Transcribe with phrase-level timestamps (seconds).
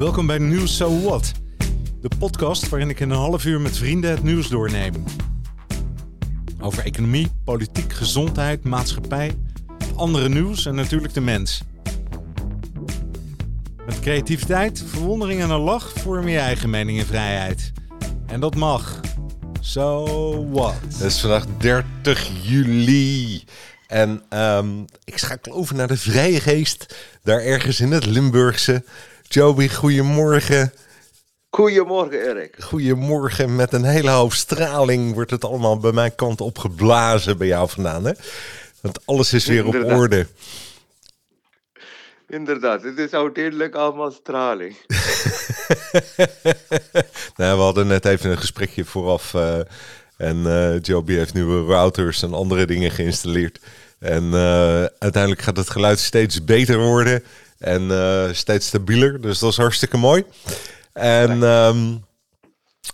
[0.00, 1.32] Welkom bij Nieuws So What,
[2.00, 5.04] de podcast waarin ik in een half uur met vrienden het nieuws doorneem.
[6.60, 9.34] Over economie, politiek, gezondheid, maatschappij,
[9.96, 11.62] andere nieuws en natuurlijk de mens.
[13.86, 17.72] Met creativiteit, verwondering en een lach vorm je eigen mening en vrijheid.
[18.26, 19.00] En dat mag.
[19.60, 20.04] So
[20.50, 20.74] what?
[20.82, 23.44] Het is vandaag 30 juli.
[23.86, 26.96] En ehm, ik schakel over naar de Vrije Geest.
[27.22, 28.84] Daar ergens in het Limburgse.
[29.32, 30.72] Joby, goedemorgen.
[31.50, 32.56] Goedemorgen, Erik.
[32.58, 33.56] Goedemorgen.
[33.56, 38.04] Met een hele hoop straling wordt het allemaal bij mijn kant opgeblazen bij jou vandaan.
[38.04, 38.12] Hè?
[38.80, 40.26] Want alles is weer op orde.
[42.28, 44.76] Inderdaad, het is uiteindelijk allemaal straling.
[47.36, 49.34] nou, we hadden net even een gesprekje vooraf.
[49.34, 49.58] eh,
[50.16, 53.60] en eh, Joby heeft nieuwe routers en andere dingen geïnstalleerd.
[53.98, 57.22] En eh, uiteindelijk gaat het geluid steeds beter worden.
[57.60, 59.20] En eh, steeds stabieler.
[59.20, 60.24] Dus dat is hartstikke mooi.
[60.92, 61.96] En ehm,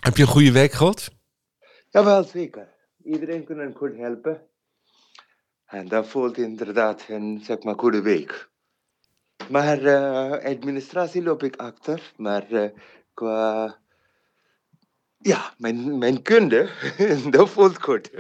[0.01, 1.11] heb je een goede week gehad?
[1.91, 2.69] Jawel, zeker.
[3.05, 4.43] Iedereen kan goed helpen.
[5.67, 8.49] En dat voelt inderdaad een zeg maar, goede week.
[9.49, 12.13] Maar eh, administratie loop ik achter.
[12.17, 12.71] Maar eh,
[13.15, 13.79] qua...
[15.19, 16.69] Ja, mijn, mijn kunde,
[17.31, 18.11] dat voelt goed.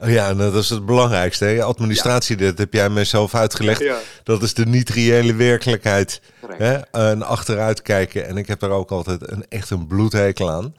[0.00, 1.44] Oh ja, en dat is het belangrijkste.
[1.44, 1.62] Hè?
[1.62, 3.80] Administratie, dat heb jij mezelf uitgelegd.
[3.80, 3.98] Ja.
[4.22, 6.20] Dat is de niet-reële werkelijkheid.
[6.46, 6.74] Hè?
[6.76, 8.26] En achteruit kijken.
[8.26, 10.74] En ik heb er ook altijd een, echt een bloedhekel aan.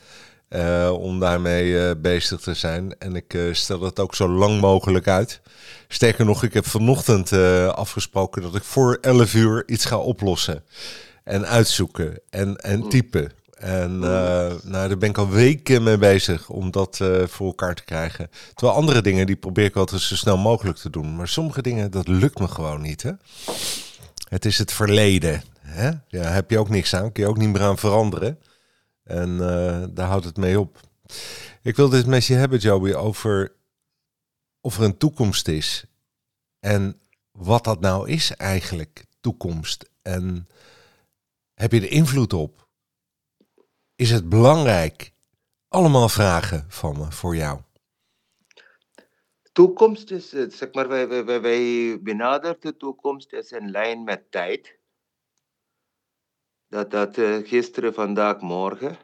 [0.50, 2.96] eh, om daarmee eh, bezig te zijn.
[3.00, 5.42] En ik eh, stel het ook zo lang mogelijk uit.
[5.88, 7.32] Sterker nog, ik heb vanochtend
[7.74, 10.64] afgesproken dat ik voor 11 uur iets ga oplossen.
[11.24, 13.32] En uitzoeken en, en typen.
[13.58, 17.76] En eh, nou, daar ben ik al weken mee bezig om dat eh, voor elkaar
[17.76, 18.30] te krijgen.
[18.54, 21.16] Terwijl andere dingen, die probeer ik altijd zo snel mogelijk te doen.
[21.16, 23.04] Maar sommige dingen, dat lukt me gewoon niet.
[23.04, 23.12] Hè?
[24.30, 25.44] Het is het verleden.
[25.60, 25.90] Hè?
[26.08, 27.12] Ja, heb je ook niks aan.
[27.12, 28.40] Kun je ook niet meer aan veranderen.
[29.04, 30.80] En eh, daar houdt het mee op.
[31.62, 33.56] Ik wil dit met je hebben, Joey, over
[34.62, 35.86] of er een toekomst is.
[36.60, 37.00] En
[37.32, 39.90] wat dat nou is eigenlijk, toekomst.
[40.02, 40.48] En
[41.54, 42.67] heb je er invloed op?
[43.98, 45.12] Is het belangrijk?
[45.68, 47.60] Allemaal vragen van me voor jou.
[49.52, 54.32] Toekomst is, eh, zeg maar, wij, wij, wij, benaderen de toekomst als in lijn met
[54.32, 54.78] tijd.
[56.68, 58.98] Dat dat eh, gisteren, vandaag, morgen.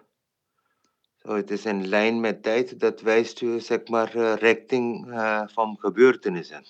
[1.18, 5.08] Zo, het is in lijn met tijd, dat wijst u, zeg maar, eh, richting
[5.54, 6.66] van gebeurtenissen.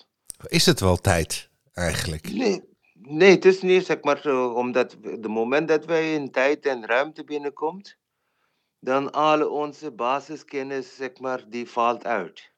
[0.46, 2.32] Is het wel tijd eigenlijk?
[2.32, 2.62] Nee,
[2.94, 7.24] nee, het is niet, zeg maar, omdat de moment dat wij in tijd en ruimte
[7.24, 8.02] binnenkomt,
[8.84, 12.50] dan alle onze basiskennis, zeg maar, die valt uit.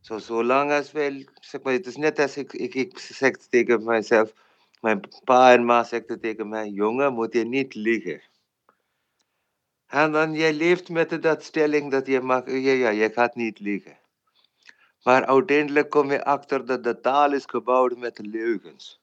[0.00, 3.84] Zo, zolang als wij, zeg maar, het is net als ik, ik, ik zeg tegen
[3.84, 4.32] mijzelf,
[4.80, 8.22] mijn pa en ma zeggen tegen mij, jongen, moet je niet liegen.
[9.86, 13.60] En dan, jij leeft met dat stelling dat je mag, ja, ja, je gaat niet
[13.60, 13.98] liegen.
[15.02, 19.01] Maar uiteindelijk kom je achter dat de taal is gebouwd met leugens.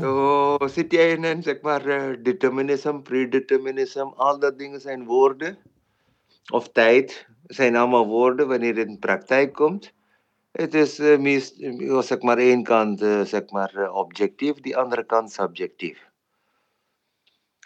[0.00, 0.56] Zo
[0.88, 1.82] jij in een, zeg maar,
[2.22, 5.58] determinism, predeterminism, al dat dingen zijn woorden.
[6.52, 9.92] Of tijd, zijn allemaal woorden wanneer het in praktijk komt.
[10.52, 15.04] Het is eh, meest, eh, zeg maar, één kant zeg maar, eh, objectief, die andere
[15.04, 16.08] kant subjectief.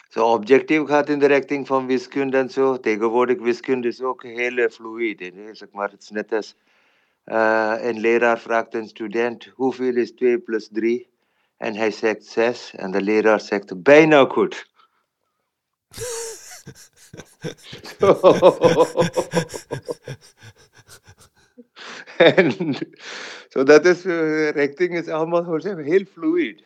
[0.09, 2.79] Zo, objectief gaat in de richting van wiskunde en zo.
[2.79, 5.49] Tegenwoordig wiskunde is ook heel fluïde.
[5.51, 6.55] Zeg maar, het is net als
[7.81, 11.09] een leraar vraagt een student hoeveel is 2 plus 3?
[11.59, 14.67] En hij zegt 6 en de leraar zegt bijna goed.
[22.17, 22.75] en
[23.49, 26.63] zo dat is, eh, richting is allemaal hoe zeg, heel fluïd.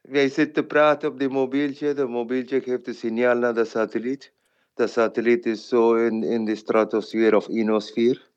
[0.00, 4.32] Wij zitten te praten op de mobieltje, de mobieltje geeft een signaal naar de satelliet.
[4.74, 8.30] De satelliet is zo in, in de stratosfeer of ionosfeer.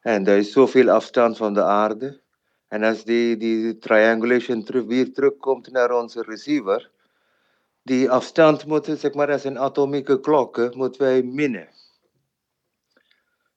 [0.00, 2.20] En er is zoveel afstand van de aarde.
[2.68, 6.90] En als die, die triangulation terug, weer terugkomt naar onze receiver,
[7.82, 11.68] die afstand moet, zeg maar, als een atomieke klok, moeten wij minnen.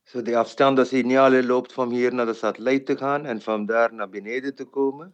[0.03, 3.65] Zo die afstand, de signalen loopt van hier naar de satelliet te gaan en van
[3.65, 5.13] daar naar beneden te komen.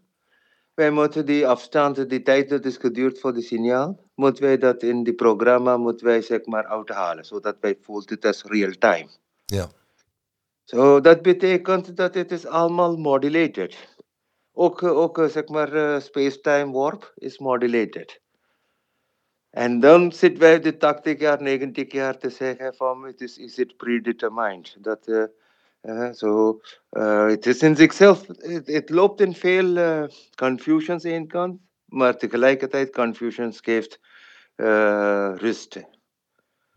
[0.73, 4.83] Wij moeten die afstand, die tijd dat is geduurd voor de signaal, moeten wij dat
[4.83, 9.09] in die programma, moeten wij zeg maar uithalen, zodat wij voelt het als real time.
[9.45, 9.69] Ja.
[10.67, 13.95] Zo, dat betekent dat het is allemaal modulated.
[14.51, 18.21] Ook, ook zeg maar, eh, space-time warp is modulated.
[19.49, 23.57] En dan zitten wij de 80 jaar, 90 jaar te zeggen van het is, is
[23.57, 24.77] it predetermined.
[24.79, 25.07] Dat,
[25.81, 26.59] eh, zo,
[26.89, 28.27] eh, het is in zichzelf,
[28.65, 31.59] het, loopt in veel confusions één kant.
[31.85, 33.99] maar tegelijkertijd Confucius geeft
[34.55, 35.96] uh, rust.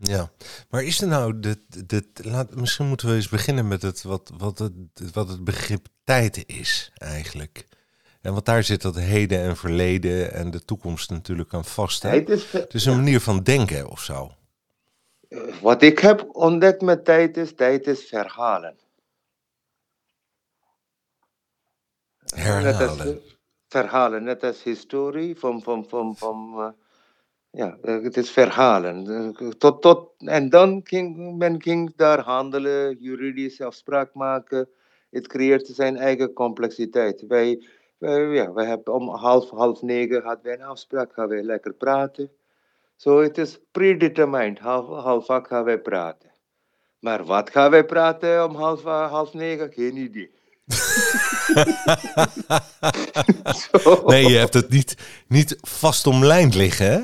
[0.02, 0.30] Ja,
[0.70, 4.32] maar is er nou, dit, dit, laat, misschien moeten we eens beginnen met het, wat,
[4.36, 4.72] wat, het,
[5.12, 7.66] wat het begrip tijd is eigenlijk.
[8.20, 12.02] En want daar zit dat heden en verleden en de toekomst natuurlijk aan vast.
[12.02, 12.20] Hè?
[12.20, 14.34] Is, het is een manier van denken of zo.
[15.60, 18.76] Wat ik heb ontdekt met tijd is, tijd is verhalen.
[22.34, 23.20] Herhalen.
[23.68, 26.68] verhalen, net als historie van, van, van, van uh,
[27.50, 29.34] ja, het is verhalen.
[29.58, 34.68] Tot, tot, en dan ging men ging daar handelen, juridische afspraak maken.
[35.10, 37.24] Het creëert zijn eigen complexiteit.
[37.28, 37.62] Wij,
[37.98, 42.30] ja, wij hebben om half, half negen hadden wij een afspraak, gaan wij lekker praten.
[42.96, 46.30] Zo, het is predetermined, half, half vaak gaan wij praten.
[46.98, 49.72] Maar wat gaan wij praten om half, half negen?
[49.72, 50.30] Geen idee.
[54.06, 54.96] nee, je hebt het niet,
[55.28, 57.00] niet vast omlijnd liggen, hè?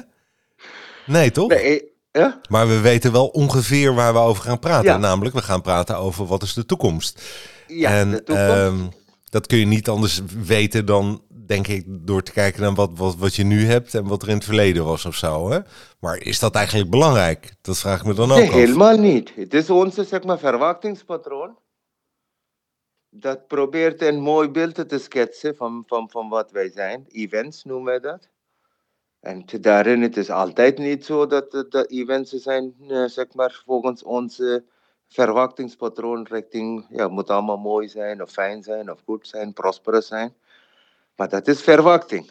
[1.07, 1.49] Nee, toch?
[1.49, 2.41] Nee, ja?
[2.49, 5.01] Maar we weten wel ongeveer waar we over gaan praten.
[5.01, 7.23] Namelijk, we gaan praten over wat is de toekomst.
[7.67, 8.51] Ja, en de toekomst.
[8.51, 8.87] Ehm,
[9.31, 13.17] dat kun je niet anders weten dan, denk ik, door te kijken naar wat, wat,
[13.17, 15.51] wat je nu hebt en wat er in het verleden was of zo.
[15.51, 15.59] Hè?
[16.01, 17.55] Maar is dat eigenlijk belangrijk?
[17.61, 18.55] Dat vraag ik me dan ook nee, af.
[18.55, 19.33] helemaal niet.
[19.35, 21.59] Het is onze zeg maar, verwachtingspatroon.
[23.11, 27.05] Dat probeert een mooi beeld te schetsen van, van, van wat wij zijn.
[27.09, 28.29] Events noemen wij dat.
[29.27, 34.03] En daarin het is altijd niet zo dat de events zijn, eh, zeg maar, volgens
[34.03, 34.65] onze
[35.09, 40.35] verwachtingspatroon richting, ja, moet allemaal mooi zijn, of fijn zijn, of goed zijn, prosperous zijn.
[41.17, 42.31] Maar dat is verwachting.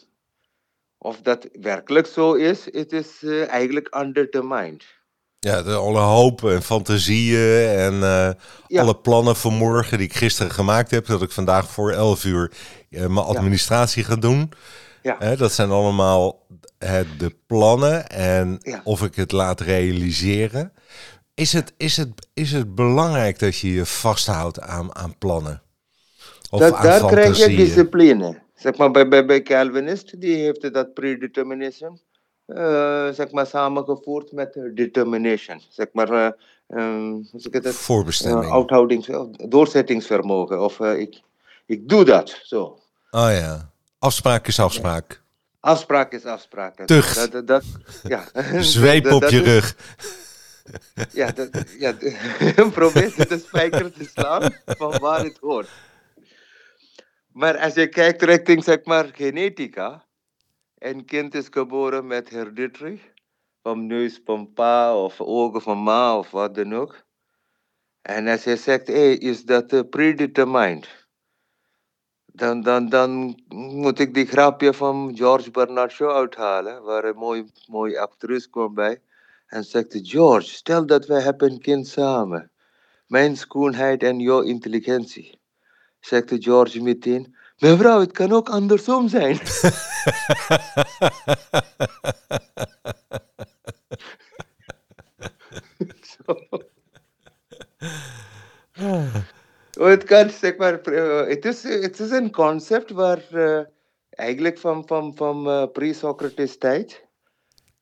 [0.98, 4.84] Of dat werkelijk zo is, het is uh, eigenlijk undetermined.
[5.40, 8.30] Ja, de, alle hoop en fantasieën en uh,
[8.68, 8.82] Ja.
[8.82, 12.52] alle plannen voor morgen die ik gisteren gemaakt heb, dat ik vandaag voor 11 uur
[12.90, 14.52] eh, mijn administratie ga doen.
[15.06, 15.16] Ja.
[15.20, 16.46] Hè, dat zijn allemaal
[16.78, 18.82] eh, de plannen en Ja.
[18.84, 20.74] of ik het laat realiseren.
[21.34, 25.62] Is het, is het, is het belangrijk dat je je vasthoudt aan, aan plannen?
[26.50, 28.42] Of Dat, aan daar krijg je discipline.
[28.56, 31.92] Zeg maar, bij, bij, bij Calvinist, die heeft dat predeterminism,
[32.46, 35.62] eh, zeg maar, samengevoerd met eh, determination.
[35.70, 36.32] Zeg maar, eh,
[37.34, 37.74] ik dat?
[37.74, 38.46] Voorbestemming.
[38.46, 39.10] Uh, uithoudings,
[39.50, 40.62] doorzettingsvermogen.
[40.62, 41.22] Of eh, ik,
[41.66, 42.80] ik doe dat, zo.
[43.12, 45.24] Oh ja, afspraak is afspraak.
[45.60, 46.86] Afspraak is afspraak.
[46.86, 47.16] Tucht.
[47.16, 47.64] Dat, dat, dat-
[48.04, 48.26] ja.
[48.62, 49.76] Zweep op je rug.
[51.12, 51.50] Ja, dat,
[51.80, 51.94] ja
[52.74, 55.70] probeer de spijker te slaan van waar het hoort.
[57.32, 60.06] Maar als je kijkt richting zeg maar genetica,
[60.78, 63.02] een kind is geboren met hereditary,
[63.62, 67.04] van neus van pa of ogen van ma of wat dan ook.
[68.02, 71.05] En als je zegt, hey, is dat eh, predetermined?
[72.36, 77.52] Dan, dan, dan moet ik die grapje van George Bernard Shaw uithalen, waar een mooi,
[77.68, 79.02] mooi actrice kwam bij.
[79.48, 82.52] En zegt George, stel dat wij hebben een kind samen.
[83.08, 85.40] Mijn schoonheid en jouw intelligentie.
[86.00, 89.40] Zegt George meteen, mevrouw, het kan ook andersom zijn.
[99.80, 103.60] Het kan, zeg maar, eh, het is, het is een concept waar eh,
[104.10, 107.06] eigenlijk van, van, van eh, pre-Socrates tijd,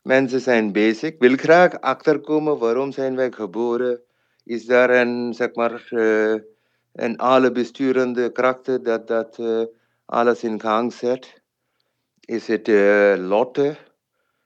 [0.02, 4.02] mensen zijn bezig, wil graag achterkomen waarom zijn wij geboren,
[4.44, 5.88] is daar een, zeg maar,
[6.94, 9.40] een alle besturende kracht dat, dat
[10.06, 11.42] alles in gang zet.
[12.20, 12.68] Is het
[13.20, 13.78] lotte?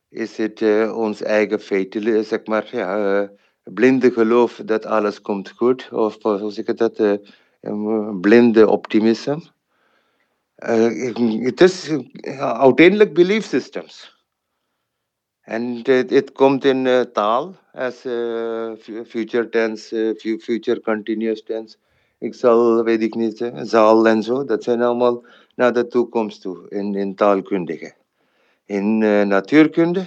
[0.10, 3.29] Is het ons eigen feitele, zeg maar, ja,
[3.63, 5.89] blinde geloof dat alles komt goed?
[5.91, 6.17] Of
[6.51, 7.19] zeg ik dat?
[8.21, 9.41] Blinde optimisme.
[10.55, 11.89] Eh, Het is
[12.21, 14.15] eh, uiteindelijk belief systems.
[15.41, 21.43] En het, komt in eh, taal, als eh, fu- future tense, eh, fu- future continuous
[21.43, 21.77] tense.
[22.17, 24.45] Ik zal, weet ik niet, eh, zal en zo.
[24.45, 25.23] Dat zijn allemaal
[25.55, 27.93] naar de toekomst toe in, in taalkundige.
[28.65, 30.05] In eh, natuurkunde,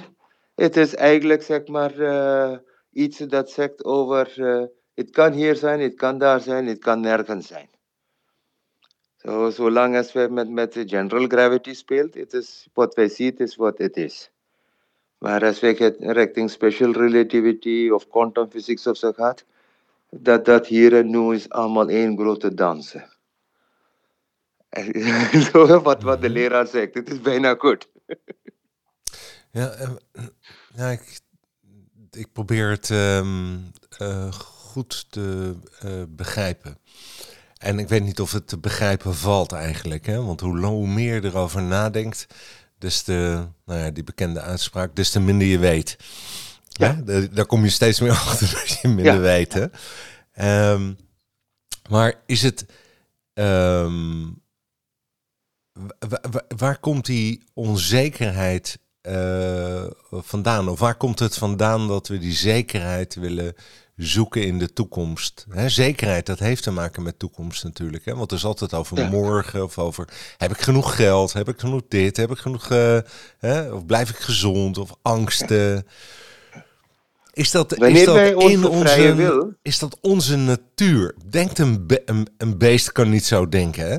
[0.54, 2.58] het is eigenlijk zeg maar eh,
[2.92, 4.64] iets dat zegt over, eh,
[5.00, 7.68] het kan hier zijn, het kan daar zijn, het kan nergens zijn.
[9.16, 13.56] Zo, zolang als wij met, met general gravity speelt, het is wat wij zien, is
[13.56, 14.30] wat het is.
[15.18, 19.44] Maar als wij richting special relativity of quantum physics of zo gaat,
[20.10, 23.08] dat dat hier en nu is allemaal één grote dansen.
[25.52, 27.88] Zo wat, wat de leraar zegt, het is bijna goed.
[29.50, 29.90] Ja, eh,
[30.74, 31.20] ja ik,
[32.10, 34.32] ik probeer het eh,
[34.70, 36.78] goed te eh, begrijpen.
[37.58, 40.06] En ik weet niet of het te begrijpen valt eigenlijk.
[40.06, 40.22] Hè?
[40.24, 42.26] Want hoe, hoe meer je erover nadenkt,
[42.78, 45.96] des te, nou ja, die bekende uitspraak, des te minder je weet.
[46.68, 46.92] Ja.
[47.04, 49.18] Daar- Daar kom je steeds meer achter als je minder Ja.
[49.18, 49.52] weet.
[49.52, 49.66] Hè?
[50.32, 50.92] Ehm,
[51.90, 52.64] maar is het.
[53.34, 54.22] ehm,
[55.72, 60.68] wa- wa- wa- waar komt die onzekerheid eh, vandaan?
[60.68, 63.54] Of waar komt het vandaan dat we die zekerheid willen
[64.02, 65.46] zoeken in de toekomst?
[65.50, 68.04] Hè, zekerheid, dat heeft te maken met toekomst natuurlijk.
[68.04, 68.10] Hè?
[68.16, 69.08] Want het is altijd over Ja.
[69.08, 70.08] morgen of over...
[70.36, 71.32] heb ik genoeg geld?
[71.32, 72.16] Heb ik genoeg dit?
[72.16, 72.70] Heb ik genoeg...
[72.70, 72.98] eh,
[73.38, 73.72] hè?
[73.72, 74.78] Of blijf ik gezond?
[74.78, 75.86] Of angsten?
[77.32, 81.14] Is dat, is dat wij onze in onze, wil- is dat onze natuur?
[81.30, 83.98] Denkt een, be- een, een beest kan niet zo denken, hè?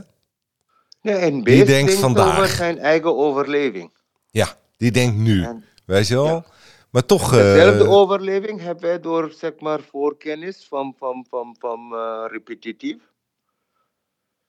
[1.11, 2.37] Ja, een beest denkt denkt vandaag.
[2.37, 3.91] over zijn eigen overleving.
[4.31, 5.43] Ja, die denkt nu.
[5.43, 6.25] En Weet je wel?
[6.25, 6.45] Ja.
[6.91, 7.33] Maar toch...
[7.33, 13.09] eh, dezelfde overleving hebben wij door zeg maar, voorkennis van, van, van, van eh, repetitief.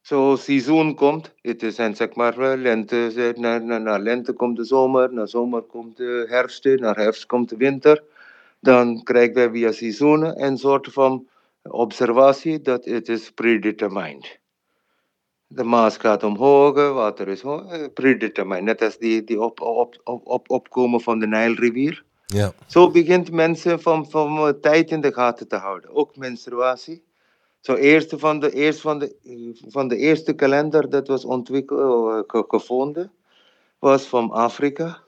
[0.01, 4.33] Zo seizoen komt, het is en zeg maar eh, lente, eh, na, na, na lente
[4.33, 8.05] komt de zomer, na zomer komt de herfst, na herfst komt de winter.
[8.61, 11.29] Dan krijgen wij via seizoenen een soort van
[11.63, 14.41] observatie dat het is predetermined.
[15.47, 18.65] De Maas gaat omhoog, water is hoog, eh, predetermined.
[18.65, 22.05] Net als die, die op, op, op, op, opkomen van de Nijlrivier.
[22.33, 25.91] Ja, Zo begint mensen van, van tijd in de gaten te houden.
[25.95, 27.05] Ook menstruatie.
[27.61, 29.17] Zo eerste van de, eerst van de,
[29.69, 33.13] van de eerste kalender dat was ontwikkeld, eh, ge- gevonden,
[33.79, 35.01] was van Afrika.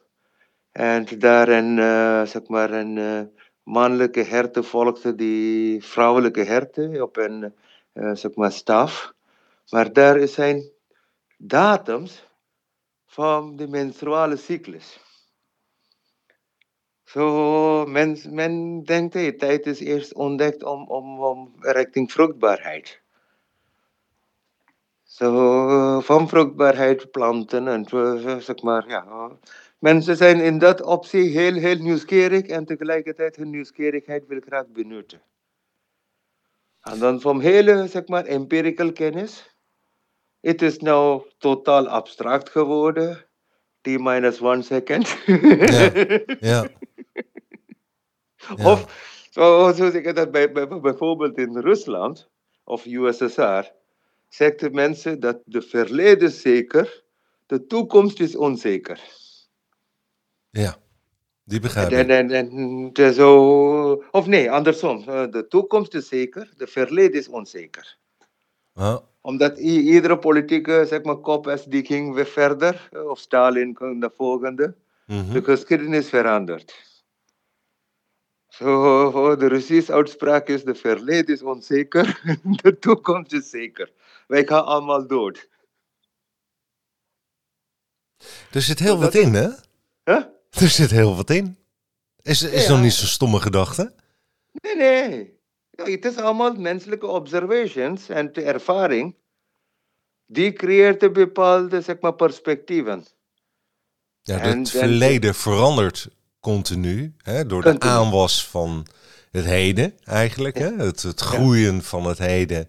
[0.72, 3.20] En daar een, eh, zeg maar een eh,
[3.62, 7.54] mannelijke herten volgde die vrouwelijke herten op een
[7.92, 9.12] eh, zeg maar staf.
[9.70, 10.70] Maar daar zijn
[11.38, 12.24] datums
[13.06, 15.00] van de menstruale cyclus.
[17.14, 23.00] Zo, men, men denkt, hey, tijd is eerst ontdekt om, om, om richting vruchtbaarheid.
[25.02, 27.84] Zo, van vruchtbaarheid planten en
[28.42, 29.30] zeg maar, ja.
[29.78, 35.22] Mensen zijn in dat opzicht heel, heel nieuwsgierig en tegelijkertijd hun nieuwsgierigheid wil graag benutten.
[36.80, 39.56] En dan van hele, zeg maar, empirical kennis.
[40.40, 43.26] Het is nou totaal abstract geworden.
[43.80, 45.16] T minus one second.
[45.26, 45.90] Ja.
[46.40, 46.68] ja.
[48.56, 48.72] Ja.
[48.72, 48.86] Of,
[49.30, 52.28] zo, zo zeg ik dat bij, bij, bijvoorbeeld in Rusland
[52.64, 53.70] of USSR,
[54.28, 57.02] zeggen mensen dat de verleden is zeker,
[57.46, 59.00] de toekomst is onzeker.
[60.50, 60.76] ja,
[61.44, 62.08] die begrijp En, ik.
[62.10, 65.02] en, en, de zo, of nee, andersom.
[65.08, 67.98] eh, De toekomst is zeker, de verleden is onzeker.
[69.20, 74.00] Omdat iedere politieke zeg maar, kop als die ging weer verder, eh, of Stalin kwam
[74.00, 74.74] de volgende.
[75.06, 75.32] mhm.
[75.32, 76.74] De geschiedenis verandert.
[78.56, 82.20] Zo, de Russische uitspraak is: de verleden is onzeker,
[82.62, 83.92] de toekomst is zeker.
[84.26, 85.48] Wij gaan allemaal dood.
[88.52, 89.48] Er zit heel wat in, hè?
[90.04, 90.24] Huh?
[90.50, 91.56] Er zit heel wat in.
[92.22, 92.70] Is, is Ja.
[92.72, 93.94] nog niet zo'n stomme gedachte?
[94.52, 95.38] Nee, nee.
[95.70, 99.16] Het is allemaal menselijke observations en de ervaring.
[100.26, 103.04] Die creëert bepaalde zeg maar, perspectieven.
[104.22, 106.08] Ja, En- het en- verleden verandert
[106.44, 108.86] continu, hè, door de aanwas van
[109.30, 110.58] het heden eigenlijk.
[110.58, 110.76] Hè?
[110.76, 112.68] Het, het groeien van het heden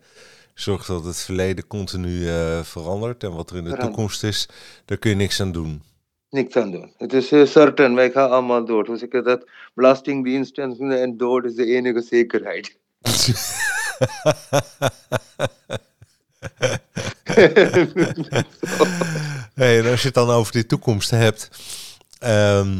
[0.54, 3.24] zorgt dat het verleden continu eh, verandert.
[3.24, 4.50] En wat er in de toekomst is,
[4.86, 5.84] daar kun je niks aan doen.
[6.30, 6.94] Niks aan doen.
[6.98, 8.88] Het is eh, certain, wij gaan allemaal dood.
[8.88, 9.50] Hoe zeg je dat?
[9.74, 12.78] Belastingdienst en en dood is de enige zekerheid.
[19.54, 21.50] Hey, en als je het dan over die toekomst hebt.
[22.20, 22.78] ehm,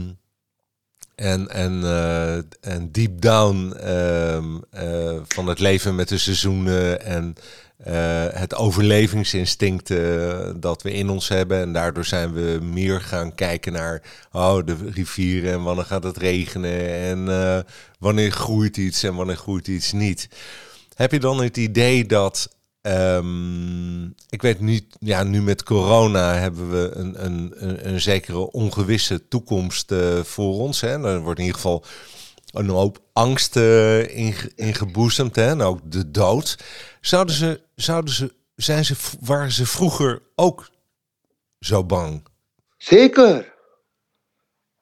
[1.16, 2.36] en, en, eh,
[2.74, 7.36] en deep down ehm, eh, van het leven met de seizoenen en
[7.78, 9.94] eh, het overlevingsinstinct
[10.56, 11.60] dat we in ons hebben.
[11.60, 16.18] En daardoor zijn we meer gaan kijken naar oh, de rivieren en wanneer gaat het
[16.18, 17.26] regenen en
[18.00, 20.30] wanneer groeit iets en wanneer groeit iets niet.
[20.96, 22.55] Heb je dan het idee dat
[22.86, 29.28] Ehm, ik weet niet, ja, nu met corona hebben we een, een, een, zekere ongewisse
[29.28, 30.82] toekomst eh, voor ons.
[30.82, 31.06] Hè.
[31.08, 31.84] Er wordt in ieder geval
[32.52, 35.48] een hoop angst eh inge- ingeboezemd hè.
[35.48, 36.58] en ook de dood.
[37.02, 40.70] Zouden ze, zouden ze, zijn ze, waren ze vroeger ook
[41.60, 42.28] zo bang?
[42.78, 43.54] Zeker.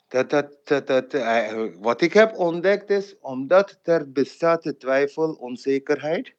[0.07, 5.33] Dat, dat, dat, dat, eh, wat ik heb ontdekt is, omdat er bestaat de twijfel,
[5.33, 6.33] onzekerheid,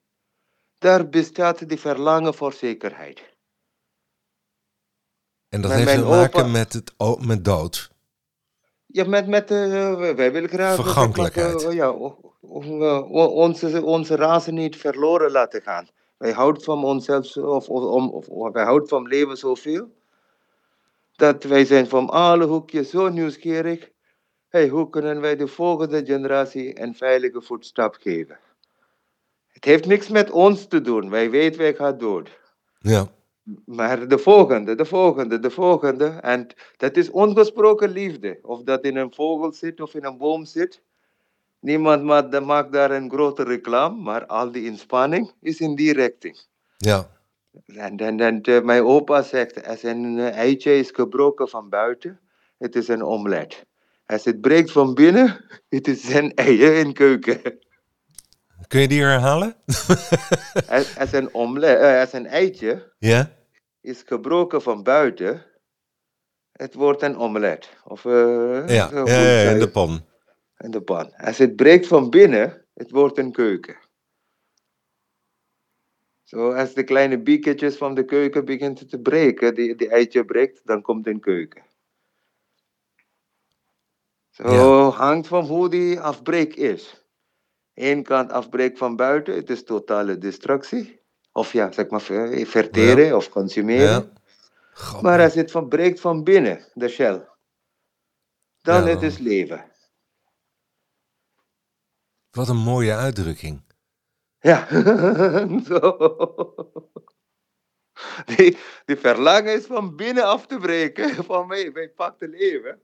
[0.85, 3.23] daar bestaat die verlangen voor zekerheid.
[5.49, 6.93] En dat Met heeft te maken opa- met, het,
[7.27, 7.91] met dood.
[8.87, 10.75] Ja, met, met eh, wij- willen graag...
[10.75, 11.63] Vergankelijkheid.
[11.65, 12.33] eh, ja, o-
[13.27, 15.89] onze, onze razen niet verloren laten gaan.
[16.17, 19.89] Wij houden van onszelf, of, of, om- of, of wij houden van leven zoveel.
[21.17, 23.91] Dat wij zijn van alle hoekjes zo nieuwsgierig.
[24.49, 28.39] Hey, hoe kunnen wij de volgende generatie een veilige voetstap geven?
[29.65, 31.11] Het heeft niks met ons te doen.
[31.11, 32.39] Wij weten, wij gaan dood.
[32.79, 33.09] Ja.
[33.65, 36.07] Maar de volgende, de volgende, de volgende.
[36.07, 38.39] En dat is ongesproken liefde.
[38.43, 40.83] Of dat in een vogel zit of in een boom zit.
[41.61, 42.03] Niemand
[42.45, 46.39] maakt, daar een grote reclame, maar al die inspanning is in die richting.
[46.77, 47.11] Ja.
[47.67, 52.21] En, en, en eh, mijn opa zegt, als een eh, eitje is gebroken van buiten,
[52.59, 53.67] het is een omelet.
[54.07, 57.63] Als het breekt van binnen, het is een eier in keuken.
[58.69, 59.57] Kun je die herhalen?
[60.69, 63.31] Als, als, een, omelet, eh, als een eitje ja.
[63.81, 65.47] is gebroken van buiten,
[66.53, 67.69] het wordt een omelet.
[67.85, 70.05] Of, eh, Ja, ja, in de pan.
[70.59, 71.17] in de pan.
[71.17, 73.77] Als het breekt van binnen, het wordt een keuken.
[76.23, 80.61] Zo, als de kleine bieketjes van de keuken beginnen te breken, die, die eitje breekt,
[80.65, 81.63] dan komt een keuken.
[84.31, 87.04] Zo hangt van hoe die afbreek is.
[87.75, 91.01] Eén kant afbreek van buiten, het is totale destructie.
[91.33, 93.89] Of ja, zeg maar ver- verteren of consumeren.
[93.91, 94.13] Ja.
[94.75, 97.29] God, Maar als het van breekt van binnen, de shell,
[98.61, 98.91] dan Ja.
[98.91, 99.73] het is leven.
[102.31, 103.63] Wat een mooie uitdrukking.
[104.39, 104.67] Ja,
[105.69, 105.97] zo.
[108.25, 112.81] Die, die verlangen is van binnen af te breken, van mij, wij pakken leven.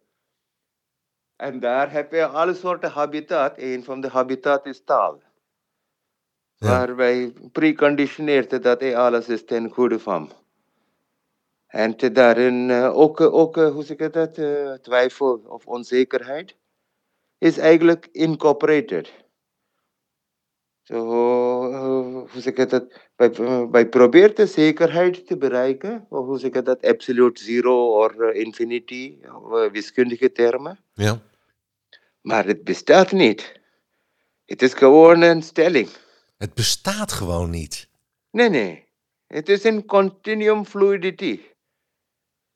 [1.41, 3.53] En daar heb je alle soorten habitat.
[3.57, 5.23] Een van de habitat is taal.
[6.55, 6.69] Ja.
[6.69, 10.33] Waar wij preconditioneerd dat alles is ten goede van.
[11.67, 16.57] En te daarin eh, ook, ook eh, hoe zeg ik dat, eh, twijfel of onzekerheid
[17.39, 19.13] is eigenlijk incorporated.
[20.83, 20.97] Zo,
[22.33, 22.85] hoe zeg ik dat?
[23.17, 23.33] Wij,
[23.71, 29.19] wij proberen de zekerheid te bereiken, of hoe zeg ik dat, absolute zero of infinity,
[29.73, 30.79] wiskundige termen.
[30.93, 31.29] Ja.
[32.21, 33.61] Maar het bestaat niet.
[34.45, 35.89] Het is gewoon een stelling.
[36.39, 37.89] Het bestaat gewoon niet.
[38.31, 38.89] Nee, nee.
[39.27, 41.41] Het is een continuum fluidity.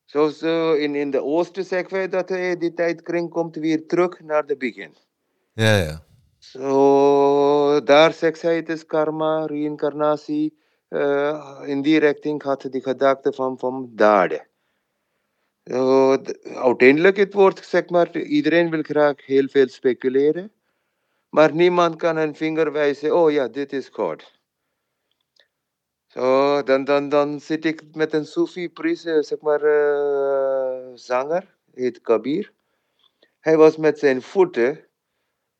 [0.04, 4.20] Zoals eh, in, in de oosten zeggen wij dat eh, die tijdkring komt weer terug
[4.20, 4.96] naar het begin.
[5.52, 6.04] Ja, ja.
[6.38, 10.62] Zo, daar zegt het is karma, reïncarnatie.
[10.88, 14.46] eh, in die richting had die gedachte van, van daden.
[15.64, 20.52] Uiteindelijk het wordt, zeg maar, iedereen wil graag heel veel speculeren.
[21.28, 24.32] Maar niemand kan een vinger wijzen, oh ja, dit is God.
[26.06, 32.52] Zo, dan, dan, dan zit ik met een Sufi-priest, zeg maar, eh, zanger, heet Kabir.
[33.40, 34.86] Hij was met zijn voeten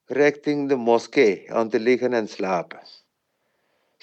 [0.05, 2.81] richting de moskee aan te liggen en slapen.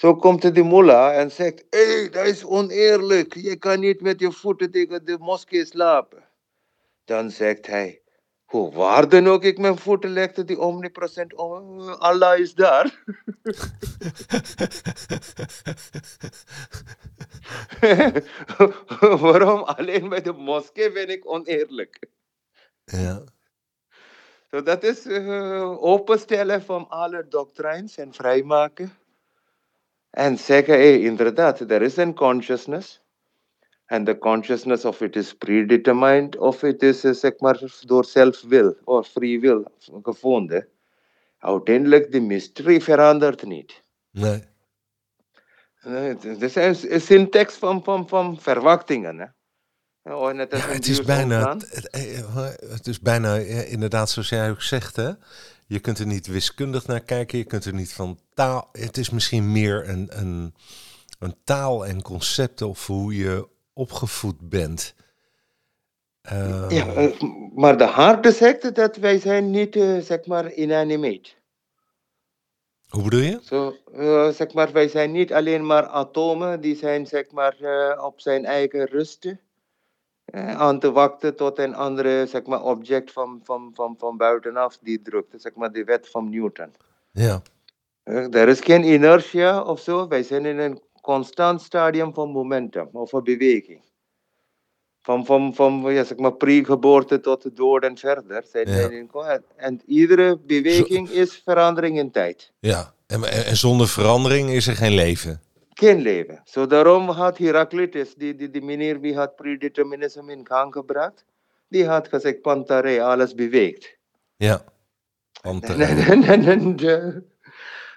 [0.02, 3.34] Zo komt de mullah en zegt, hé, hey, dat is oneerlijk.
[3.34, 6.28] Je kan niet met je voeten tegen de moskee slapen.
[7.04, 8.02] Dan zegt hij,
[8.44, 13.04] hoe waar dan ook ik mijn voeten legde, die omnipresent oh, Allah is daar.
[19.20, 22.06] Waarom alleen bij de moskee ben ik oneerlijk?
[22.84, 23.24] Ja.
[24.50, 29.01] Zo, dat is eh, openstellen van alle doctrines en vrijmaken.
[30.12, 33.00] En zeggen, hey, inderdaad, er is een consciousness.
[33.86, 38.76] En de consciousness of it is predetermined of it is, eh, zeg maar, door zelfwil
[38.84, 39.64] of free will
[40.02, 40.68] gevonden.
[41.38, 43.82] Uiteindelijk, de mystery verandert niet.
[44.10, 44.42] Nee.
[45.80, 49.18] Eh, Het het is een, syntax van, van, van verwachtingen.
[49.18, 49.26] Hè?
[50.14, 54.28] Oh, net Ja, een het is bijna, het, het- het is bijna ja, inderdaad zoals
[54.28, 55.10] jij ook zegt, hè?
[55.72, 58.68] Je kunt er niet wiskundig naar kijken, je kunt er niet van taal.
[58.72, 60.54] Het is misschien meer een, een,
[61.18, 64.94] een taal en concepten of hoe je opgevoed bent.
[66.22, 67.20] Eh, Ja, eh,
[67.54, 71.30] maar de harde zegt dat wij zijn niet, eh, zeg maar, inanimate.
[72.88, 73.40] Hoe bedoel je?
[73.42, 73.76] Zo,
[74.32, 77.56] zeg maar, wij zijn niet alleen maar atomen, die zijn, zeg maar,
[78.04, 79.40] op zijn eigen rusten.
[80.32, 84.78] Eh, aan te wachten tot een andere, zeg maar, object van, van, van, van buitenaf
[84.82, 85.34] die drukt.
[85.42, 86.72] Zeg maar, de wet van Newton.
[87.10, 87.42] Ja,
[88.02, 90.08] Eh, Er is geen inertia of zo.
[90.08, 93.80] Wij zijn in een constant stadium van momentum of van beweging.
[95.00, 98.44] Van, van, van ja, zeg maar, pre-geboorte tot de dood en verder.
[98.50, 98.88] Zijn Ja.
[98.90, 102.52] in, en, en iedere beweging is verandering in tijd.
[102.60, 102.94] ja.
[103.06, 105.40] En, en, en zonder verandering is er geen leven.
[105.82, 106.40] Geen leven.
[106.44, 111.24] Zo daarom had Heraclitus, die, die, die meneer die had predeterminisme in gang gebracht,
[111.68, 113.96] die had gezegd, Pantare, alles beweegt.
[114.36, 114.64] Ja.
[115.42, 117.16] En, eh,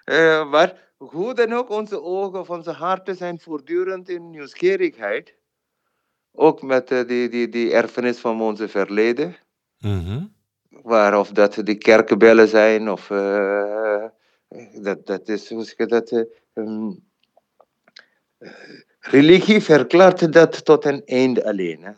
[0.04, 5.36] eh, maar hoe dan ook, onze ogen of onze harten zijn voortdurend in nieuwsgierigheid
[6.32, 9.36] Ook met uh, die, die, die erfenis van onze verleden.
[9.80, 10.26] Mhm.
[10.70, 14.06] Waar of dat die kerkenbellen zijn of uh,
[14.82, 16.26] dat, dat is, hoe zeg dat?
[16.54, 17.04] Um,
[19.00, 21.84] religie verklaart dat tot een einde alleen.
[21.84, 21.92] Hè?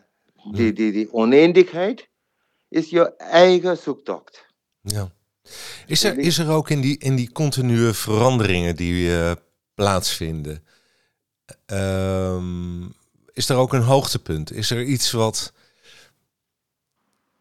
[0.52, 2.08] Die, die, die oneindigheid
[2.68, 4.46] is je eigen zoektocht.
[4.80, 5.10] Ja.
[5.86, 9.32] Is er, is er ook in die, in die continue veranderingen die uh,
[9.74, 10.64] plaatsvinden,
[11.66, 12.94] um,
[13.32, 14.52] is er ook een hoogtepunt?
[14.52, 15.52] Is er iets wat,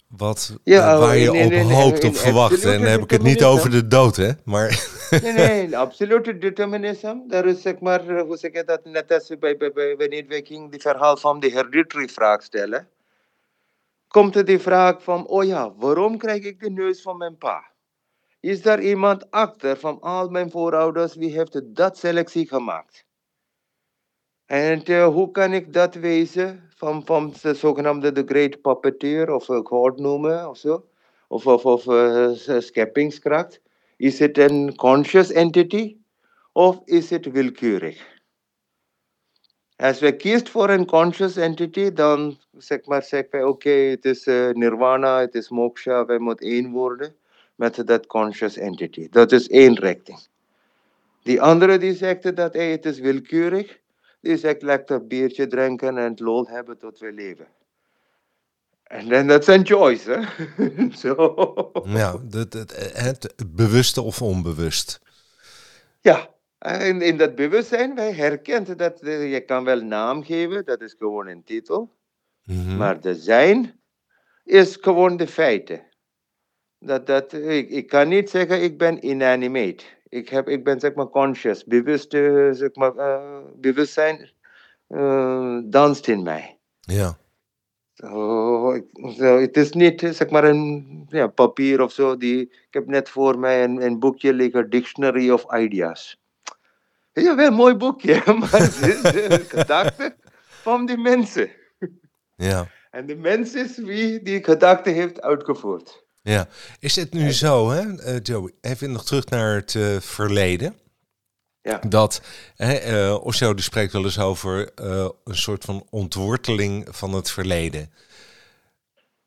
[0.08, 2.64] wat Ja, uh, waar je op hoopt of verwacht?
[2.64, 4.32] En dan heb ik het niet over de dood, hè?
[4.44, 7.16] Maar Nee, nee, absolute determinism.
[7.28, 10.28] Daar is zeg maar, eh, hoe zeg je dat, net als bij, bij, bij, wanneer
[10.70, 12.90] die verhaal van de hereditary vraag stellen,
[14.08, 17.64] komt er die vraag van, oh ja, waarom krijg ik de neus van mijn pa?
[18.40, 23.06] Is daar iemand achter van al mijn voorouders, wie heeft dat selectie gemaakt?
[24.46, 29.50] En eh, hoe kan ik dat wezen van, van de zogenaamde the great puppeteer of
[29.50, 30.86] uh, noemen of zo?
[31.28, 31.82] Of, of, of
[32.64, 33.62] scheppingskracht?
[33.98, 35.98] Is het een conscious entity
[36.52, 38.16] of is het willekeurig?
[39.76, 44.50] Als we kiezen voor een conscious entity, dan zeg maar, wij oké, het is eh,
[44.50, 47.16] nirvana, het is moksha, wij moeten één worden
[47.56, 49.08] met dat conscious entity.
[49.10, 50.28] Dat is één richting.
[51.24, 53.80] Die andere die zegt dat hey, het is willekeurig,
[54.20, 57.48] die zegt lekker een biertje drinken en het lol hebben tot we leven.
[58.84, 60.90] En dan dat een choice, hè?
[61.04, 61.72] Zo.
[61.86, 65.00] ja, dat, dat, het bewuste of onbewust.
[66.02, 70.82] Ja, in, in dat bewustzijn, wij herkennen dat eh, je kan wel naam geven, dat
[70.82, 71.96] is gewoon een titel.
[72.44, 72.78] Mhm.
[72.78, 73.80] Maar de zijn
[74.44, 75.86] is gewoon de feiten.
[76.80, 79.84] Dat, dat, ik, ik kan niet zeggen ik ben inanimate.
[80.10, 84.32] Ik, heb, ik ben zeg maar conscious, bewust, eh, zeg maar, eh, bewustzijn
[84.88, 86.58] eh, danst in mij.
[86.80, 87.18] Ja,
[87.94, 88.82] Zo,
[89.18, 92.18] zo, het is niet zeg maar een ja, papier of zo.
[92.18, 96.22] Die, ik heb net voor mij een, een boekje liggen, Dictionary of Ideas.
[97.14, 100.16] Ja, wel een mooi boekje, maar het is de gedachte
[100.48, 101.50] van die mensen.
[102.36, 102.68] ja.
[102.92, 106.06] En de mens is wie die gedachte heeft uitgevoerd.
[106.28, 106.48] Ja,
[106.80, 110.76] is het nu zo, hè, eh, Joey, even nog terug naar het eh, verleden.
[111.62, 111.80] Ja.
[111.80, 112.22] Dat
[112.56, 114.72] hè, Osho die spreekt wel eens over
[115.24, 117.92] een soort van ontworteling van het verleden.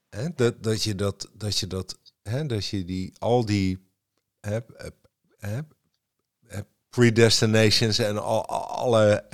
[0.08, 3.78] Hè, dat, dat je dat, dat je dat, hè, dat je die, al die
[4.40, 4.58] hè,
[5.38, 5.60] hè,
[6.88, 9.24] predestinations en al, alle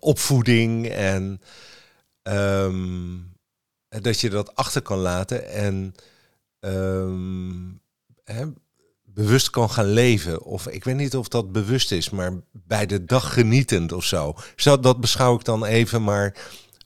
[0.00, 1.40] opvoeding en
[2.22, 3.16] ehm,
[3.88, 5.94] dat je dat achter kan laten en
[6.60, 7.72] ehm,
[8.24, 8.44] hè,
[9.04, 10.42] bewust kan gaan leven.
[10.42, 14.34] Of ik weet niet of dat bewust is, maar bij de dag genietend of zo.
[14.56, 16.36] zo dat beschouw ik dan even maar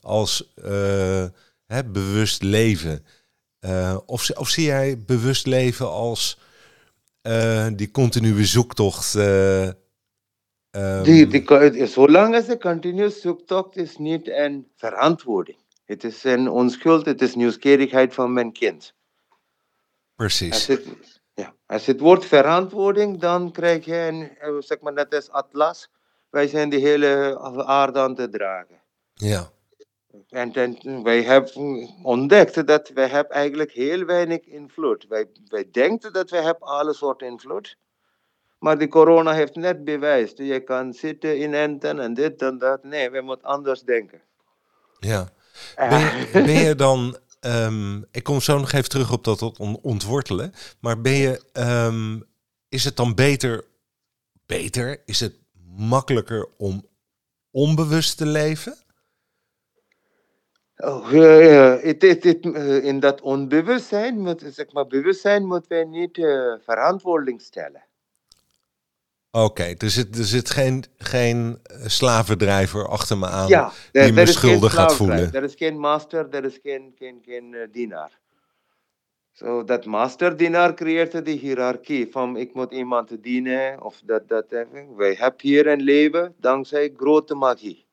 [0.01, 1.25] als eh,
[1.65, 3.05] hè, bewust leven.
[3.59, 6.39] Eh, of, of zie jij bewust leven als
[7.21, 9.15] eh, die continue zoektocht?
[9.15, 9.73] ehm,
[11.03, 15.57] Die, die, zolang als de continuous zoektocht is niet een verantwoording.
[15.85, 18.93] Het is een onschuld, het is nieuwsgierigheid van mijn kind.
[20.23, 20.67] Als precies.
[20.67, 25.29] het, ja, als het wordt verantwoording, dan krijg je een, eh, zeg maar net als
[25.31, 25.89] Atlas.
[26.29, 28.81] Wij zijn de hele aarde aan te dragen.
[29.13, 29.49] Ja,
[30.29, 35.05] En, en wij hebben ontdekt dat wij hebben eigenlijk heel weinig invloed.
[35.09, 37.77] Wij, wij denken dat wij hebben alle soorten invloed.
[38.59, 40.31] Maar de corona heeft net bewijs.
[40.35, 42.83] Je kan zitten inenten en dit en dat.
[42.83, 44.21] Nee, we moeten anders denken.
[44.99, 45.29] ja.
[45.75, 49.79] Ben je, ben je dan, ehm, ik kom zo nog even terug op dat on-
[49.81, 52.19] ontwortelen, maar ben je, ehm,
[52.69, 53.65] is het dan beter,
[54.45, 55.35] beter, is het
[55.77, 56.87] makkelijker om
[57.51, 58.77] onbewust te leven?
[60.75, 66.15] Oh, eh, in dat onbewustzijn, moet, zeg maar, bewustzijn moeten wij niet
[66.63, 67.83] verantwoording stellen.
[69.35, 74.13] Oké, er zit, er zit geen, geen eh, slavendrijver achter me aan Ja, die er,
[74.13, 75.33] me schuldig gaat voelen.
[75.33, 78.19] Er is geen master, er is geen, geen, geen eh, dienaar.
[79.31, 84.45] So dat master-dienaar creëert die hiërarchie van ik moet iemand dienen of dat, dat.
[84.51, 84.61] eh,
[84.95, 87.85] Wij hebben hier een leven dankzij grote magie.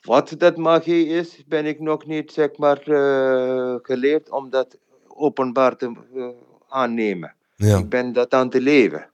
[0.00, 5.76] Wat dat magie is, ben ik nog niet zeg maar eh, geleerd om dat openbaar
[5.76, 6.28] te eh,
[6.68, 7.34] aannemen.
[7.56, 9.10] Ja, Ik ben dat aan te leven.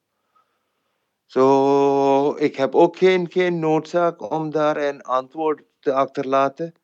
[1.34, 6.74] Zo, ik heb ook geen, geen noodzaak om daar een antwoord te achterlaten,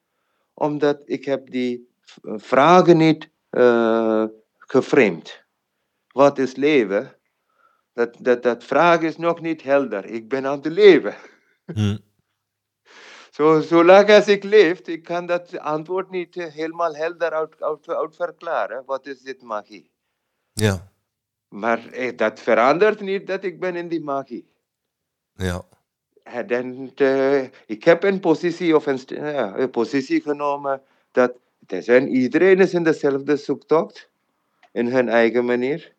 [0.55, 4.25] omdat ik heb die v- vragen niet eh
[4.59, 5.45] geframed.
[6.13, 7.17] Wat is leven?
[7.93, 10.05] Dat, dat, dat vraag is nog niet helder.
[10.05, 11.17] Ik ben aan het leven.
[11.75, 11.99] Hm.
[13.31, 17.89] Zo, zolang als ik leef, ik kan dat antwoord niet eh, helemaal helder uit, uit,
[17.89, 18.83] uit verklaren.
[18.87, 19.91] Wat is dit magie?
[20.53, 20.90] Ja,
[21.51, 24.47] Maar eh, dat verandert niet dat ik ben in die magie.
[25.35, 25.65] ja,
[26.23, 30.83] En eh, ik heb een positie, of een, ja, een positie genomen
[31.13, 31.33] dat
[31.67, 34.09] er zijn, iedereen is in dezelfde zoektocht,
[34.73, 35.93] in hun eigen manier.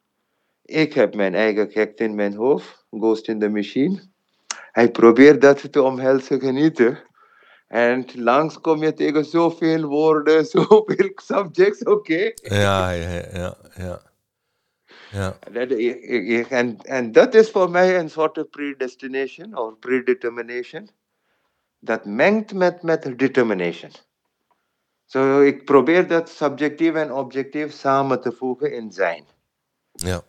[0.65, 4.09] Ik heb mijn eigen gek in mijn hoofd, Ghost in the Machine.
[4.71, 6.99] Hij probeert dat te omhelzen, genieten.
[7.67, 12.31] En langs kom je tegen zoveel woorden, zoveel subjects, oké.
[12.41, 14.10] ja, ja, ja, ja.
[15.11, 15.69] Ja, Dat-
[16.49, 20.89] En, en dat is voor mij een soort predestination of predetermination.
[21.79, 23.91] Dat mengt met, met determination.
[25.05, 29.25] Zo, ik probeer dat subjectief en objectief samen te voegen in zijn.
[29.91, 30.21] ja,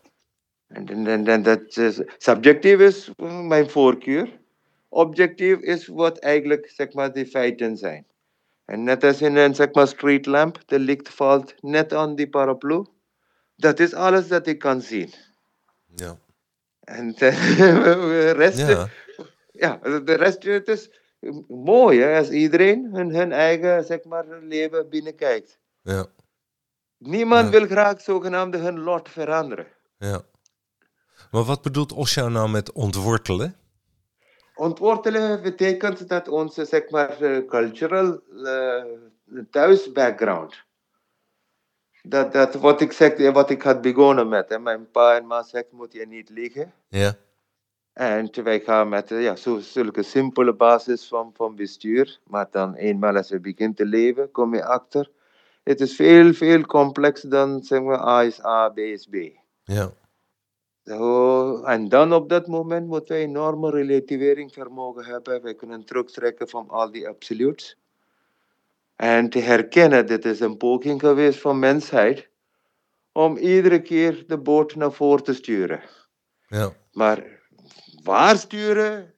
[0.67, 3.11] En, dat is, subjectief is
[3.43, 4.41] mijn voorkeur.
[4.89, 8.07] Objectief is wat eigenlijk zeg maar, de feiten zijn.
[8.65, 12.29] En net als in een zeg maar, street lamp, de licht valt net aan die
[12.29, 12.85] paraplu.
[13.63, 15.13] Dat is alles dat ik kan zien.
[15.95, 16.19] ja.
[16.81, 18.89] En de rest, ja.
[19.53, 20.91] Ja, de rest het is
[21.49, 25.59] mooi hè, als iedereen hun, hun eigen zeg maar, leven binnenkijkt.
[25.83, 26.07] ja,
[26.99, 27.51] Niemand Ja.
[27.59, 29.67] wil graag zogenaamde hun lot veranderen.
[29.99, 30.23] ja.
[31.31, 33.57] Maar wat bedoelt Osho nou met ontwortelen?
[34.55, 38.85] Ontwortelen betekent dat onze zeg maar, eh, cultural eh,
[39.51, 40.65] thuis-background.
[42.03, 44.49] Dat, dat wat ik zeg, eh, wat ik had begonnen met.
[44.49, 44.59] Hè.
[44.59, 46.73] Mijn pa en ma zegt, moet je niet liegen.
[46.89, 47.15] Ja,
[47.93, 52.19] En wij gaan met eh, ja, zo, zulke simpele basis van, van bestuur.
[52.27, 55.11] Maar dan eenmaal als je begint te leven, kom je achter.
[55.63, 59.15] Het is veel, veel complexer dan zeggen we A is A, B is B.
[59.65, 59.93] ja,
[60.85, 65.43] Zo, en dan op dat moment moeten we enorme relativeringsvermogen hebben.
[65.43, 67.77] We kunnen terugtrekken van al die absolutes.
[69.03, 72.29] En te herkennen, dit is een poging geweest van mensheid.
[73.13, 75.83] Om iedere keer de boot naar voren te sturen.
[76.47, 77.41] ja, Maar
[78.03, 79.15] waar sturen?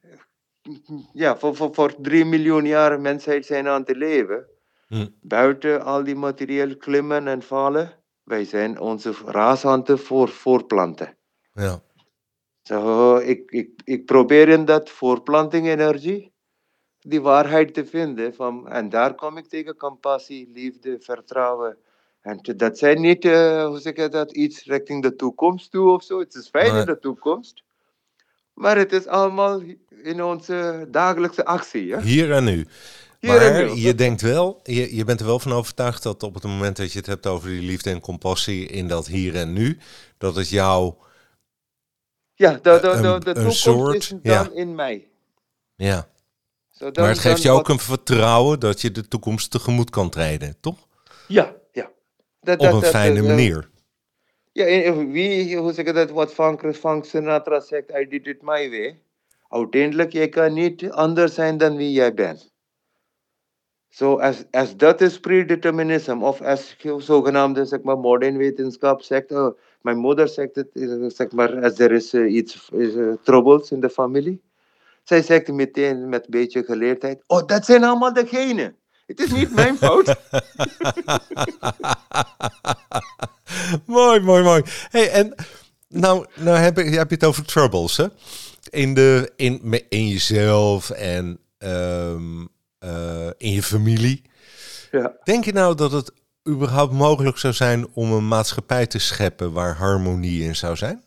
[1.13, 4.47] Ja, voor, voor, voor drie miljoen jaar mensheid zijn aan te leven.
[4.87, 5.07] Hm.
[5.21, 8.03] Buiten al die materieel klimmen en vallen.
[8.23, 11.17] Wij zijn onze raas aan te voor, voorplanten.
[11.53, 11.81] ja,
[12.61, 16.34] Zo, ik, ik, ik probeer in dat voorplanting-energie
[17.05, 18.33] die waarheid te vinden.
[18.35, 21.77] Van, en daar kom ik tegen compassie, liefde, vertrouwen.
[22.21, 26.03] En dat zijn niet, eh, hoe zeg je dat, iets richting de toekomst toe of
[26.03, 26.19] zo.
[26.19, 26.79] Het is fijn Nee.
[26.79, 27.63] in de toekomst.
[28.53, 29.61] Maar het is allemaal
[30.03, 31.85] in onze dagelijkse actie.
[31.85, 31.99] Ja?
[32.01, 32.67] hier en nu.
[33.19, 33.71] Hier en maar nu.
[33.81, 36.91] je denkt wel, je, je bent er wel van overtuigd dat op het moment dat
[36.91, 39.77] je het hebt over die liefde en compassie in dat hier en nu,
[40.17, 40.93] dat het jou,
[42.33, 44.49] Ja, de, de, de, Een- de toekomst soort, is dan ja.
[44.53, 45.07] in mij.
[45.75, 46.07] ja.
[46.77, 50.55] Dan- Maar het geeft wat- ook een vertrouwen dat je de toekomst tegemoet kan treden,
[50.59, 50.87] toch?
[51.27, 51.89] Ja, ja.
[52.41, 53.69] Dat, Op dat- een fijne eh, manier.
[54.51, 58.41] Ja, en wie, hoe zeg je dat, wat Frank, Frank Sinatra zegt, I did it
[58.41, 58.99] my way.
[59.49, 62.53] Uiteindelijk, jij kan niet anders zijn dan wie jij bent.
[63.89, 69.31] Zo, als, als dat is predeterminism, of als je zogenaamde, zeg maar, modern wetenschap zegt,
[69.31, 73.11] oh, mijn moeder zegt het, eh, zeg maar, als er is eh, iets, is, eh,
[73.23, 74.41] troubles in de familie.
[75.05, 78.75] Zij zegt meteen met een beetje geleerdheid, oh, dat zijn allemaal degenen.
[79.05, 80.15] Het is niet mijn fout.
[83.85, 84.63] mooi, mooi, mooi.
[84.89, 85.35] Hey, en
[85.87, 88.05] nou, nou heb, ik, heb je het over troubles, hè?
[88.69, 92.45] In, de, in, in jezelf en ehm,
[92.79, 94.21] eh, in je familie.
[94.91, 95.17] ja.
[95.23, 96.11] Denk je nou dat het
[96.49, 101.04] überhaupt mogelijk zou zijn om een maatschappij te scheppen waar harmonie in zou zijn?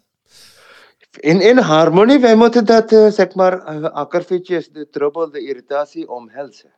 [1.20, 6.10] In, in harmonie, wij moeten dat, eh, zeg maar, eh, akkerfietjes, de trouble, de irritatie
[6.10, 6.72] omhelzen.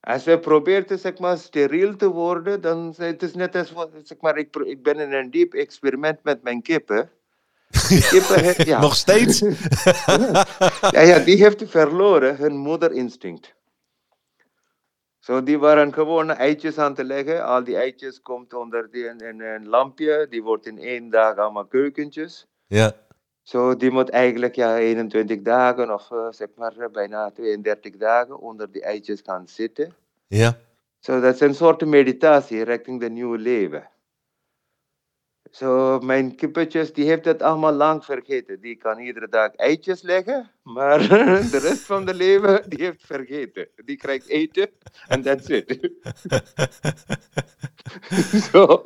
[0.00, 4.20] Als wij proberen, zeg maar, steriel te worden, dan is het is net als, zeg
[4.20, 7.10] maar, ik, ik ben in een diep experiment met mijn kippen.
[7.88, 8.80] Die kippen, ja.
[8.80, 9.38] Nog steeds?
[10.90, 13.54] ja, ja, die heeft verloren hun moederinstinct.
[15.24, 17.44] Zo, die waren gewoon eitjes aan te leggen.
[17.44, 20.26] Al die eitjes komt onder die, een, een, een lampje.
[20.30, 22.46] Die wordt in één dag allemaal keukentjes.
[22.66, 22.92] Ja,
[23.42, 28.38] Zo, die moet eigenlijk ja, 21 dagen of eh, zeg maar eh, bijna 32 dagen
[28.38, 29.94] onder die eitjes gaan zitten.
[30.26, 30.58] ja,
[30.98, 33.88] Zo, dat is een soort meditatie richting de nieuwe leven.
[35.54, 38.60] Zo, mijn kippetjes, die heeft het allemaal lang vergeten.
[38.60, 40.98] Die kan iedere dag eitjes leggen, maar
[41.54, 43.68] de rest van de leven, die heeft vergeten.
[43.84, 44.70] Die krijgt eten
[45.08, 45.90] en that's it.
[48.50, 48.82] Zo.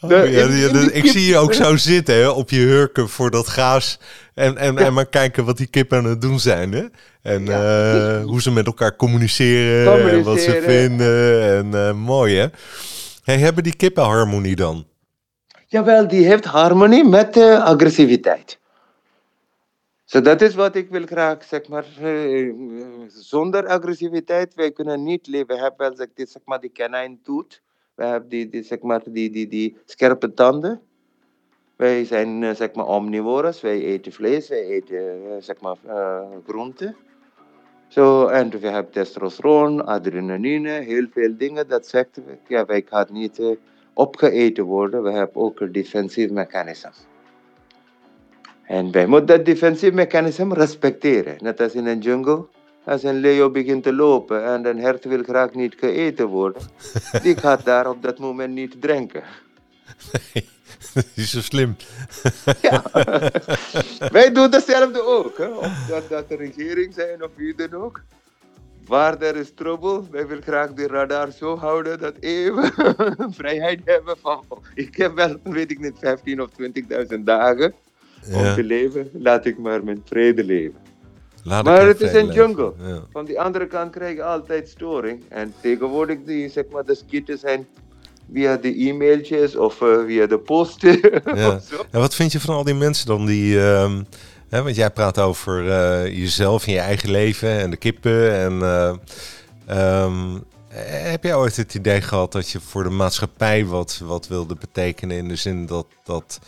[0.00, 0.46] Oh, ja,
[0.92, 3.98] ik zie je ook zo zitten hè, op je hurken voor dat gaas.
[4.34, 6.72] En, en, en maar kijken wat die kippen aan het doen zijn.
[6.72, 6.84] Hè?
[7.22, 11.42] En eh, hoe ze met elkaar communiceren, En wat ze vinden.
[11.42, 12.46] En uh, mooi hè.
[13.22, 14.90] Hey, hebben die kippen harmonie dan?
[15.72, 18.58] Jawel, die heeft harmonie met agressiviteit.
[20.04, 21.86] So dat is wat ik wil graag, zeg maar,
[23.08, 24.54] zonder agressiviteit.
[24.54, 25.46] Wij kunnen niet leven.
[25.46, 27.20] We hebben wel, zeg maar, die kanijn.
[27.94, 30.80] We hebben die, die, zeg maar, die, die, die scherpe tanden.
[31.76, 33.60] Wij zijn zeg maar, omnivores.
[33.60, 35.76] Wij eten vlees, wij eten zeg maar,
[36.46, 36.96] groenten.
[37.88, 41.68] Zo, en we hebben testosteron, adrenaline, heel veel dingen.
[41.68, 43.40] Dat zegt, ja, wij gaan niet
[43.94, 45.02] opgeeten worden.
[45.02, 46.90] We hebben ook een defensief mechanisme.
[48.62, 51.36] En wij moeten dat defensief mechanisme respecteren.
[51.40, 52.46] Net als in een jungle.
[52.84, 56.62] Als een leeuw begint te lopen en een hert wil graag niet geëten worden,
[57.22, 59.22] die gaat daar op dat moment niet drinken.
[60.12, 60.48] Nee,
[60.94, 61.76] dat is zo slim.
[62.60, 62.82] ja,
[64.16, 65.38] wij doen hetzelfde ook.
[65.38, 65.46] Hè?
[65.46, 68.02] Of dat, dat de regering zijn of wie dan ook.
[68.86, 72.72] Waar er is trouble, wij willen graag de radar zo houden dat even
[73.40, 74.44] vrijheid hebben van...
[74.74, 77.74] Ik heb wel, weet ik niet, 15 of 20.000 dagen
[78.32, 79.10] om te leven.
[79.12, 80.78] Laat ik maar met vrede leven.
[81.44, 82.72] Laat maar het is een jungle.
[83.12, 85.22] Van die andere kant krijg je altijd storing.
[85.28, 87.66] En tegenwoordig die, zeg maar, de skitten zijn
[88.32, 90.82] via de e-mailtjes of uh, via de post.
[91.24, 91.60] ja.
[91.90, 93.54] En wat vind je van al die mensen dan die...
[93.54, 94.00] Uh,
[94.60, 98.32] want jij praat over uh, jezelf en je eigen leven en de kippen.
[98.32, 98.62] En,
[99.78, 104.54] um, heb jij ooit het idee gehad dat je voor de maatschappij wat, wat wilde
[104.54, 106.38] betekenen in de zin dat, dat,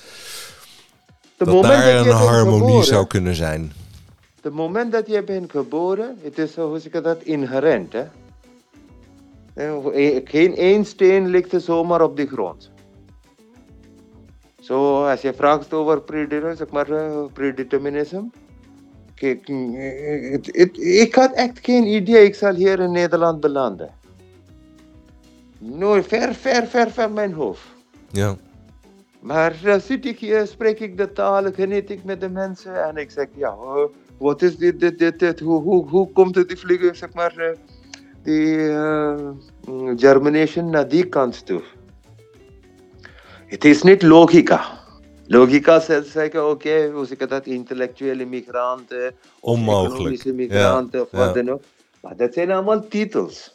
[1.36, 3.72] de dat daar een harmonie zou kunnen zijn?
[4.40, 7.92] Het moment dat je bent geboren, het is hoe zeg dat inherent.
[7.92, 8.04] Hè?
[10.24, 12.70] Geen één steen ligt er zomaar op de grond.
[14.64, 16.02] Zo, als je vraagt over
[16.56, 16.86] zeg maar,
[17.32, 18.30] predeterminisme.
[19.14, 19.48] Kijk,
[20.78, 23.90] ik had echt geen idee, ik zal hier in Nederland belanden.
[25.58, 27.62] Nooit, ver, ver, ver van mijn hoofd.
[28.10, 28.36] Ja.
[29.20, 33.10] Maar zit ik hier, spreek ik de taal, geniet ik met de mensen en ik
[33.10, 33.56] zeg, ja,
[34.18, 37.34] wat is dit, dit, dit, dit, hoe, hoe, hoe komt het die vliegen, zeg maar,
[37.38, 37.46] uh,
[38.22, 39.30] die uh,
[39.96, 41.62] germination naar die kant toe?
[43.54, 44.80] Het is niet logica.
[45.26, 50.24] Logica zegt zeggen, oké, okay, hoe zeg ik dat, intellectuele migranten, Onmogelijk.
[50.24, 51.62] migranten, ja, of wat dan ook.
[52.00, 53.54] Maar dat zijn allemaal titels.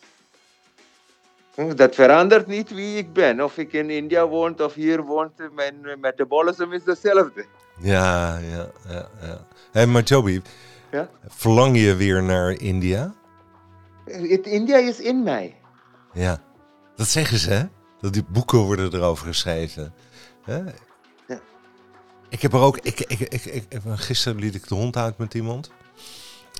[1.75, 3.43] Dat verandert niet wie ik ben.
[3.43, 7.45] Of ik in India woon of hier woon, mijn metabolisme is hetzelfde.
[7.79, 9.09] Ja, ja, ja.
[9.21, 9.45] ja.
[9.71, 10.41] Hey, maar Joby,
[10.91, 11.09] ja?
[11.27, 13.13] verlang je weer naar India?
[14.05, 15.55] Het, India is in mij.
[16.13, 16.41] Ja,
[16.95, 17.63] dat zeggen ze, hè?
[18.01, 19.93] Dat die boeken worden erover geschreven.
[20.43, 20.57] Hè?
[21.27, 21.39] Ja.
[22.29, 22.77] Ik heb er ook.
[22.77, 25.71] Ik, ik, ik, ik, gisteren liet ik de hond uit met iemand.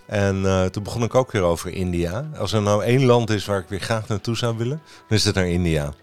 [0.05, 2.29] En uh, toen begon ik ook weer over India.
[2.37, 5.25] Als er nou één land is waar ik weer graag naartoe zou willen, dan is
[5.25, 5.93] het naar India.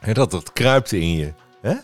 [0.00, 1.32] En dat, dat kruipt in je.
[1.60, 1.74] Hè?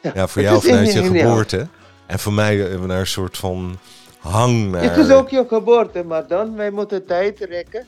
[0.00, 1.68] Ja, ja voor jou vanuit je geboorte.
[2.06, 3.78] En voor mij we daar een soort van
[4.18, 4.82] hang naar.
[4.82, 7.86] Het is ook je geboorte, maar dan wij moeten tijd rekken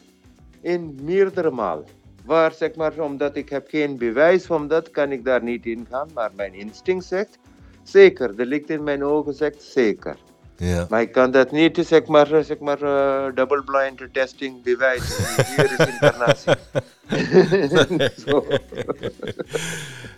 [0.60, 1.84] in meerdere maal.
[2.24, 5.86] Waar zeg maar, omdat ik heb geen bewijs van dat, kan ik daar niet in
[5.90, 6.08] gaan.
[6.14, 7.38] Maar mijn instinct zegt,
[7.82, 8.36] zeker.
[8.36, 10.16] De licht in mijn ogen zegt, zeker.
[10.56, 10.86] Ja.
[10.88, 15.44] Maar ik kan dat niet, zeg maar, zeg maar uh, double-blind testing bewijzen.
[15.56, 16.52] Hier is incarnatie.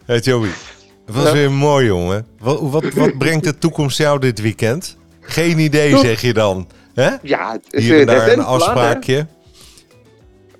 [0.04, 0.50] hey Joey,
[1.06, 2.26] het was weer mooi, jongen.
[2.38, 4.96] Wat, wat, wat brengt de toekomst jou dit weekend?
[5.20, 6.68] Geen idee, zeg je dan.
[6.94, 7.10] Hè?
[7.22, 9.26] Ja, het, Hier en daar een afspraakje.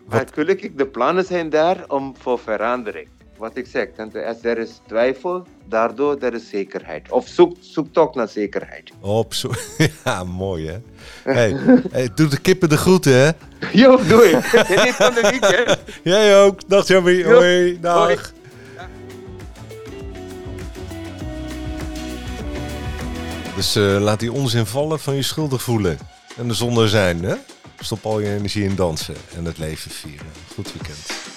[0.07, 0.33] Wat?
[0.33, 3.09] Gelukkig, de plannen zijn daar om voor verandering.
[3.37, 3.89] Wat ik zeg,
[4.27, 7.11] als er is twijfel, daardoor er is zekerheid.
[7.11, 8.91] Of zoek, zoek toch naar zekerheid.
[9.01, 9.51] Op zo
[10.05, 10.79] ja, mooi hè.
[11.33, 11.57] Hey,
[11.91, 13.31] hey, doe de kippen de groeten hè.
[13.83, 14.45] Jo, doe ik.
[14.71, 15.79] Geniet van de weekend.
[16.03, 16.69] Jij ook.
[16.69, 17.25] Dag Jamie.
[17.25, 17.81] Hoi.
[17.81, 18.05] Dag.
[18.05, 18.17] Hoi.
[23.57, 25.99] Dus uh, laat die onzin vallen van je schuldig voelen.
[26.37, 27.35] En de zonder zijn, hè?
[27.81, 30.27] Stop al je energie in dansen en het leven vieren.
[30.55, 31.36] Goed weekend.